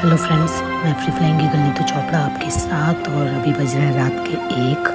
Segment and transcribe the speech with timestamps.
[0.00, 4.12] Friends मैं free flying गली तो चोपड़ा आपके साथ और अभी बज रहे हैं रात
[4.28, 4.86] के एक।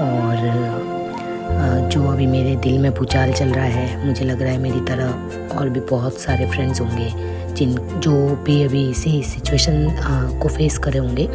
[0.00, 4.80] और जो अभी मेरे दिल में भूचाल चल रहा है, मुझे लग रहा है मेरी
[4.88, 7.08] तरह और भी बहुत सारे फ्रेंड्स होंगे,
[7.54, 11.28] जिन, जो भी अभी इसी सिचुएशन को फेस करे होंगे।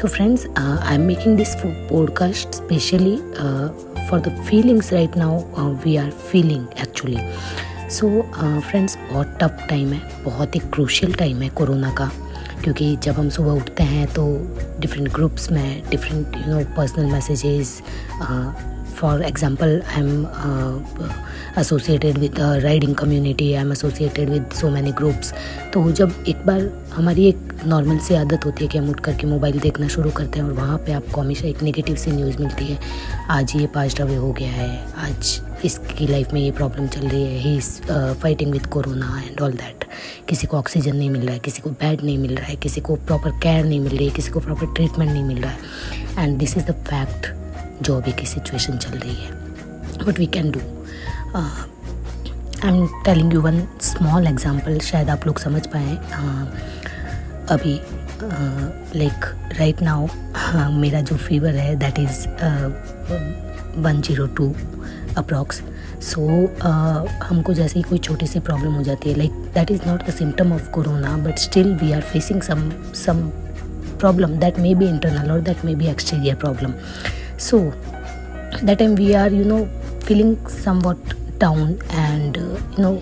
[0.00, 3.16] So friends I am making this podcast specially
[4.08, 7.18] for the feelings right now we are feeling actually
[7.92, 8.08] so
[8.70, 12.10] friends बहुत टफ टाइम है, बहुत ही क्रूशियल टाइम है कोरोना का।
[12.62, 14.24] क्योंकि जब हम सुबह उठते हैं तो
[14.80, 17.80] डिफरेंट ग्रुप्स में different you know personal messages
[19.00, 20.26] for example I am
[21.58, 25.32] associated with riding community I am associated with so many groups
[25.74, 29.26] तो जब एक बार हमारी एक नॉर्मल सी आदत होती है कि हम उठ करके
[29.26, 32.64] मोबाइल देखना शुरू करते हैं और वहाँ पे आपको हमेशा एक नेगेटिव सी न्यूज़ मिलती
[32.64, 32.78] है,
[33.30, 34.70] आज ये पास्ट अवे हो गया है,
[35.06, 37.70] आज इसकी लाइफ में ये प्रॉब्लम चल रही है ही is
[38.22, 39.84] fighting with corona and all that
[40.28, 42.80] किसी को ऑक्सीजन नहीं मिल रहा है, किसी को बेड नहीं मिल रहा है, किसी
[42.80, 45.58] को प्रॉपर केयर नहीं मिल रही है, किसी को प्रॉपर ट्रीटमेंट नहीं मिल रहा है.
[46.18, 47.41] And this is the fact
[47.82, 49.30] जो अभी की सिचुएशन चल रही है।
[50.06, 50.60] What we can do
[51.34, 56.46] I am telling you one small example शायद आप लोग समझ पाए। Uh,
[57.52, 57.80] अभी
[58.94, 59.24] लाइक
[59.58, 60.06] राइट नाउ
[60.72, 62.26] मेरा जो फीवर है that is
[63.78, 64.54] one zero two
[65.18, 65.60] approx
[66.02, 66.26] so
[67.24, 70.12] हमको जैसे ही कोई छोटी सी प्रॉब्लम हो जाती है like that is not the
[70.12, 72.70] symptom of corona but still we are facing some
[73.04, 73.28] some
[74.00, 76.72] problem that may be internal और that may be exterior problem
[77.42, 77.58] so
[78.64, 79.64] that time we are you know
[80.04, 80.48] feeling
[80.82, 82.92] somewhat down and you know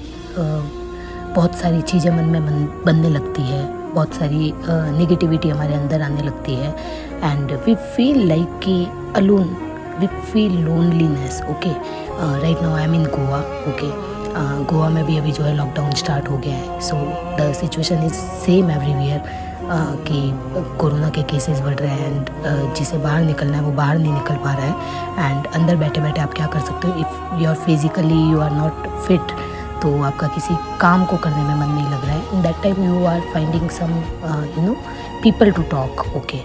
[1.34, 3.62] बहुत सारी चीज़ें मन में बनने लगती है।
[3.94, 4.52] बहुत सारी
[4.98, 6.70] नेगेटिविटी uh, हमारे अंदर आने लगती है।
[7.24, 8.74] एंड वी फील लाइक कि
[9.16, 9.48] alone
[10.00, 11.72] we feel loneliness okay
[12.42, 13.38] right now I am in Goa
[13.70, 13.90] okay
[14.72, 16.96] Goa में भी अभी जो है लॉकडाउन स्टार्ट हो गया है। So
[17.40, 18.14] the situation is
[18.44, 19.20] same everywhere
[19.72, 20.20] कि
[20.78, 24.36] कोरोना के केसेस बढ़ रहे हैं एंड जिसे बाहर निकलना है वो बाहर नहीं निकल
[24.44, 26.98] पा रहा है। एंड अंदर बैठे बैठे आप क्या कर सकते हो?
[27.00, 29.36] If you are physically you are not fit
[29.82, 32.82] तो आपका किसी काम को करने में मन नहीं लग रहा है। In that time
[32.84, 33.92] you are finding some
[34.56, 34.74] you know
[35.22, 36.42] people to talk okay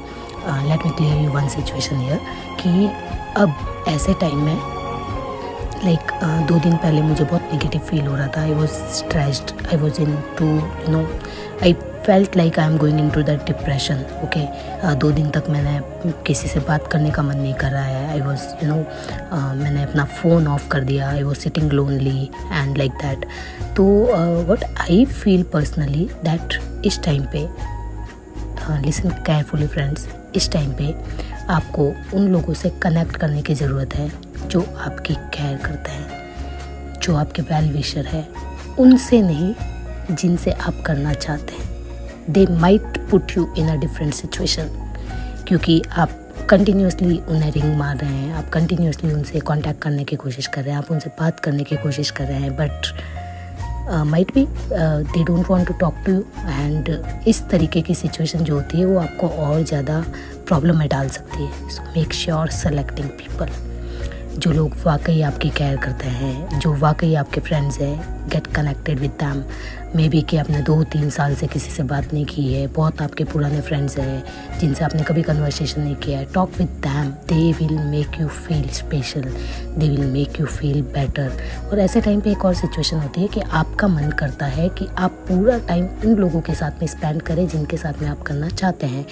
[0.69, 2.21] let me clear you one situation year
[2.61, 2.89] कि
[3.37, 4.57] अब ऐसे टाइम में
[5.85, 8.71] लाइक like, uh, दो दिन पहले मुझे बहुत नेगेटिव फील हो रहा था। I was
[8.95, 10.01] stressed I was
[10.37, 11.01] into you know
[11.63, 11.73] I
[12.05, 15.79] felt like I am going into that depression okay दो दिन तक मैंने
[16.27, 18.75] किसी से बात करने का मन नहीं कर रहा है। आई वॉज़ यू नो
[19.55, 23.25] मैंने अपना फ़ोन ऑफ़ कर दिया। I was sitting lonely and like that
[23.77, 23.85] तो
[24.51, 27.47] what I feel personally that इस टाइम पे
[28.85, 30.93] लिसन केयरफुली फ्रेंड्स इस टाइम पे
[31.49, 34.11] आपको उन लोगों से कनेक्ट करने की ज़रूरत है
[34.47, 38.27] जो आपकी केयर करते हैं, जो आपके वेल विशर है।
[38.79, 39.53] उनसे नहीं,
[40.11, 41.64] जिनसे आप करना चाहते हैं।
[42.29, 44.69] They might put you in a different situation
[45.47, 50.47] क्योंकि आप कंटिन्यूसली उन्हें रिंग मार रहे हैं, आप कंटिन्यूसली उनसे कांटेक्ट करने की कोशिश
[50.47, 52.93] कर रहे हैं, आप उनसे बात करने की कोशिश कर रहे हैं but
[54.07, 56.89] might be they don't want to talk to you and
[57.27, 60.03] इस तरीके की सिचुएशन जो होती है वो आपको और ज़्यादा
[60.47, 63.49] प्रॉब्लम में डाल सकती है। So make sure selecting people
[64.39, 69.11] जो लोग वाकई आपकी केयर करते हैं, जो वाकई आपके फ्रेंड्स हैं get connected with
[69.21, 69.43] them
[70.09, 73.23] maybe कि आपने दो, तीन साल से किसी से बात नहीं की है। बहुत आपके
[73.23, 77.77] पुराने फ्रेंड्स हैं, जिनसे आपने कभी कन्वर्सेशन नहीं किया है। Talk with them they will
[77.81, 81.37] make you feel special they will make you feel better
[81.71, 84.87] और ऐसे टाइम पे एक और सिचुएशन होती है कि आपका मन करता है कि
[84.97, 88.49] आप पूरा टाइम उन लोगों के साथ में स्पेंड करें जिनके साथ में आप करना
[88.49, 89.05] चाहते हैं।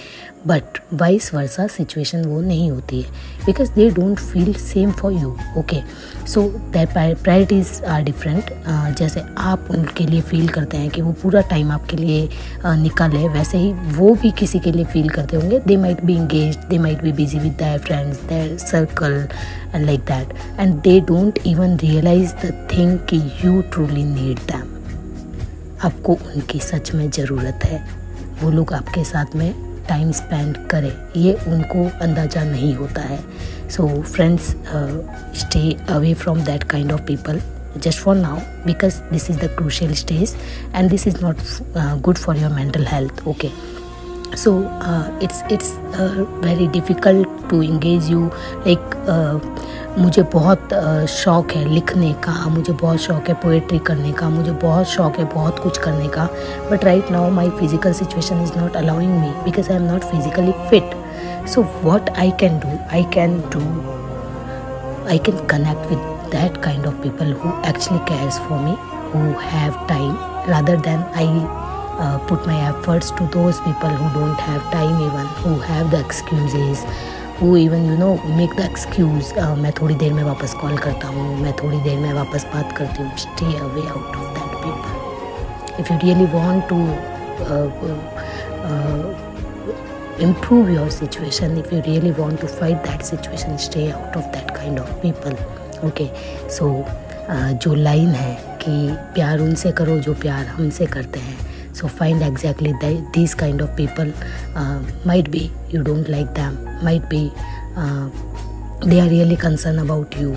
[0.47, 3.11] बट वाइस वर्सा सिचुएशन वो नहीं होती है।
[3.45, 5.79] Because they don't feel same for you okay
[6.27, 6.41] so
[6.73, 8.51] that priorities are different
[8.97, 12.27] जैसे आप उनके लिए फील करते हैं कि वो पूरा टाइम आपके लिए
[12.65, 16.57] निकाले। वैसे ही वो भी किसी के लिए फील करते होंगे। They might be engage
[16.69, 19.27] they might be busy with their friends their circle
[19.75, 24.71] and like that and they don't even realise the thing कि यू ट्रूली नीड दैम
[25.83, 27.83] आपको उनकी सच में ज़रूरत है।
[28.41, 29.53] वो लोग आपके साथ में
[29.87, 33.19] टाइम स्पेंड करें। ये उनको अंदाज़ा नहीं होता है।
[33.69, 34.49] So friends
[35.39, 37.39] stay away from that kind of people
[37.79, 40.31] just for now because this is the crucial stage
[40.73, 41.37] and this is not
[41.75, 43.51] uh, good for your mental health okay
[44.35, 48.31] so uh, it's it's uh, very difficult to engage you
[48.65, 49.39] like uh,
[49.97, 50.69] मुझे बहुत
[51.09, 55.25] शौक है लिखने का मुझे बहुत शौक है पोएट्री करने का मुझे बहुत शौक है
[55.33, 56.25] बहुत कुछ करने का
[56.71, 60.51] but right now my physical situation is not allowing me because I am not physically
[60.69, 60.95] fit
[61.53, 63.61] so what I can do I can do
[65.09, 68.75] I can connect with that kind of people who actually cares for me
[69.13, 70.15] who have time
[70.51, 71.25] rather than i
[72.03, 75.99] uh, put my efforts to those people who don't have time even who have the
[75.99, 76.85] excuses
[77.37, 81.07] who even you know make the excuse uh, मैं थोड़ी देर में वापस call करता
[81.17, 85.03] हूँ मैं थोड़ी देर में वापस बात करती हूँ stay away out of that people
[85.83, 86.79] if you really want to
[87.51, 87.69] uh,
[88.69, 89.05] uh,
[90.19, 94.55] improve your situation if you really want to fight that situation stay out of that
[94.55, 94.79] kind
[95.87, 96.07] okay
[96.57, 96.69] so
[97.63, 98.71] जो line है कि
[99.13, 104.13] प्यार उनसे करो जो प्यार हमसे करते हैं। So find exactly this kind of people
[105.07, 107.29] might be you don't like them might be
[108.89, 110.35] they are really concern about you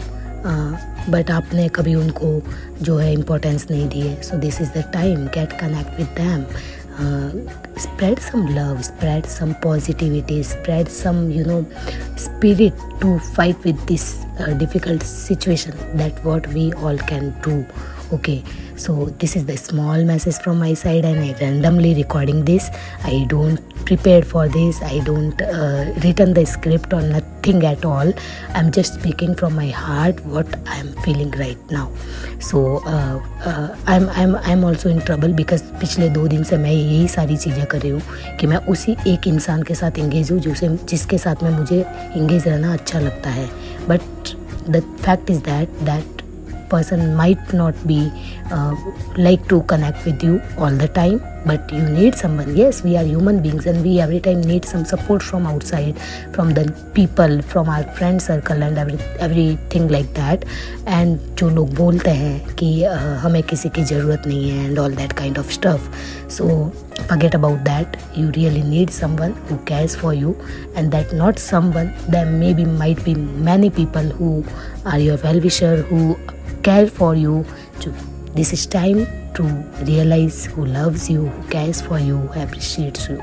[1.10, 2.40] but आपने कभी उनको
[2.82, 6.44] जो है इम्पोर्टेंस नहीं दी है so this is the time get connect with them
[7.76, 11.64] spread some love spread some positivity spread some you know
[12.16, 15.74] spirit to fight with this uh, difficult situation.
[15.96, 17.66] That what we all can do
[18.14, 18.38] okay
[18.78, 22.68] so this is the small message from my side and I randomly recording this
[23.04, 25.42] I don't prepare for this I don't
[26.04, 28.12] return the script और nothing at all
[28.54, 31.90] I am just speaking from my heart what I am feeling right now
[32.40, 36.56] so I am I am I am also in trouble because पिछले दो दिन से
[36.56, 38.02] मैं यही सारी चीज़ें कर रही हूँ
[38.40, 41.84] कि मैं उसी एक इंसान के साथ इंगेज हूँ जिसे, जिसके साथ में मुझे
[42.16, 43.48] इंगेज रहना अच्छा लगता है.
[43.88, 44.00] But
[44.70, 46.25] the fact is that that
[46.69, 48.11] person might not be
[48.51, 48.75] uh,
[49.17, 53.03] like to connect with you all the time but you need someone yes we are
[53.03, 55.97] human beings and we every time need some support from outside
[56.35, 60.45] from the people from our friend circle and every everything like that
[60.85, 64.97] and जो लोग बोलते हैं कि uh, हमें किसी की ज़रूरत नहीं है and all
[65.01, 65.87] that kind of stuff
[66.37, 66.71] so
[67.09, 70.35] forget about that you really need someone who cares for you
[70.75, 73.15] and that not someone there maybe might be
[73.49, 74.43] many people who
[74.85, 76.15] are your well wisher who
[76.65, 77.45] care for you
[77.79, 77.93] to
[78.35, 79.43] this is time to
[79.85, 83.21] realize who loves you who cares for you who appreciates you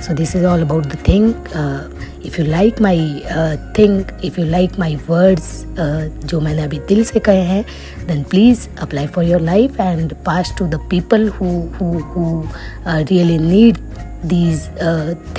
[0.00, 1.88] so this is all about the thing uh,
[2.22, 2.96] if you like my
[3.30, 7.64] uh, thing if you like my words uh, जो मैंने अभी दिल से कहे हैं
[8.08, 12.26] then please apply for your life and pass to the people who who who
[12.86, 13.78] uh, really need
[14.27, 14.67] these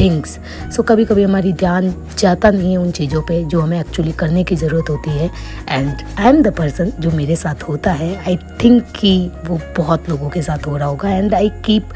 [0.00, 0.38] things
[0.76, 4.44] so कभी कभी हमारी ध्यान जाता नहीं है उन चीज़ों पे जो हमें एक्चुअली करने
[4.44, 5.30] की ज़रूरत होती है।
[5.68, 10.08] And I am the person जो मेरे साथ होता है। आई थिंक कि वो बहुत
[10.08, 11.92] लोगों के साथ हो रहा होगा। And I keep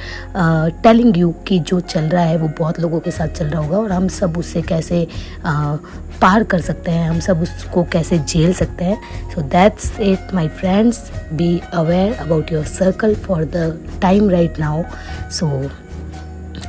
[0.83, 3.79] telling you कि जो चल रहा है वो बहुत लोगों के साथ चल रहा होगा।
[3.79, 5.77] और हम सब उससे कैसे uh,
[6.23, 10.49] पार कर सकते हैं। हम सब उसको कैसे झेल सकते हैं। So that's it my
[10.61, 11.00] friends
[11.33, 14.83] be aware about your circle for the time right now
[15.31, 15.49] so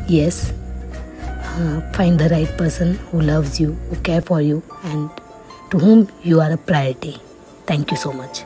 [0.08, 0.54] yes.
[1.56, 5.10] Uh, find the right person who loves you who care for you and
[5.70, 7.18] to whom you are a priority.
[7.68, 8.44] Thank you so much